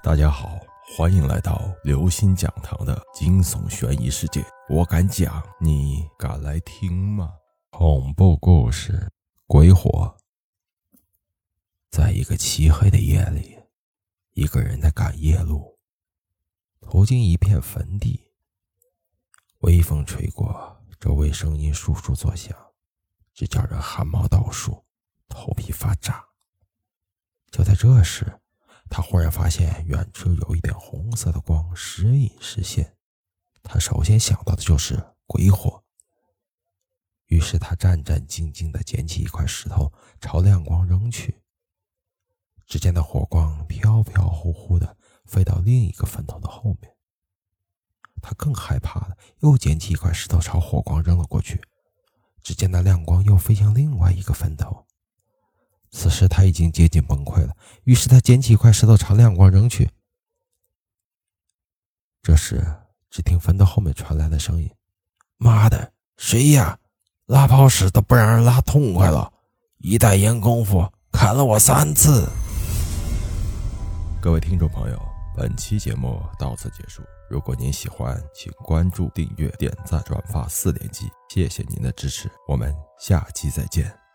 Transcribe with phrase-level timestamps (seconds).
[0.00, 0.60] 大家好，
[0.96, 4.44] 欢迎来到刘星讲堂的惊悚悬疑世界。
[4.68, 7.34] 我敢讲，你敢来听吗？
[7.70, 9.10] 恐怖故事，
[9.48, 10.16] 鬼火。
[11.90, 13.58] 在一个漆黑的夜里，
[14.34, 15.76] 一个人在赶夜路，
[16.80, 18.30] 途经一片坟地。
[19.58, 22.56] 微风吹过，周围声音簌簌作响，
[23.34, 24.84] 只叫人汗毛倒竖，
[25.28, 26.24] 头皮发炸。
[27.50, 28.40] 就在这时，
[28.90, 32.96] 他忽然发现远处有一点红色的光时隐时现，
[33.62, 35.84] 他首先想到的就是鬼火。
[37.26, 41.42] 于是他战战兢兢地捡起一块石头，朝亮光扔去。
[42.66, 44.96] 只见那火光飘飘忽忽地
[45.26, 46.94] 飞到另一个坟头的后面。
[48.22, 51.60] 他更害怕了，又捡起一块石头朝火光扔了过去。
[52.42, 54.87] 只见那亮光又飞向另外一个坟头。
[55.90, 59.90] 此时他已经接近崩溃了，于是他捡起一块石头朝亮光扔去。
[62.22, 62.62] 这时，
[63.10, 64.70] 只听坟头后面传来的声音
[65.38, 66.78] ：“妈的，谁呀？
[67.26, 69.32] 拉泡屎都不让人拉痛快了，
[69.78, 72.28] 一袋烟功夫砍了我三次。”
[74.20, 75.00] 各位听众朋友，
[75.36, 77.02] 本期节目到此结束。
[77.30, 84.07] 如果您喜欢，请关注、订阅、点赞、转发四连击，谢谢您的支持，我们下期再见。